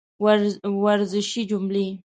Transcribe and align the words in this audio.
ورزشي 0.85 1.41
جملې 1.49 1.85